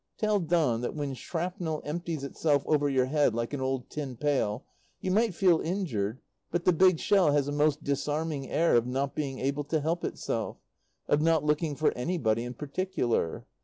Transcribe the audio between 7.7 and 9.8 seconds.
disarming air of not being able to